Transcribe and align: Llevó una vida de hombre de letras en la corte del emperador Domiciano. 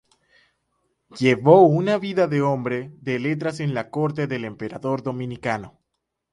Llevó 1.19 1.67
una 1.67 1.99
vida 1.99 2.25
de 2.25 2.41
hombre 2.41 2.91
de 3.01 3.19
letras 3.19 3.59
en 3.59 3.75
la 3.75 3.91
corte 3.91 4.25
del 4.25 4.45
emperador 4.45 5.03
Domiciano. 5.03 5.79